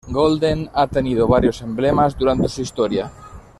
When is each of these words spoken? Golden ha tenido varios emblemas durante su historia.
Golden 0.09 0.67
ha 0.73 0.87
tenido 0.87 1.27
varios 1.27 1.61
emblemas 1.61 2.17
durante 2.17 2.49
su 2.49 2.61
historia. 2.63 3.11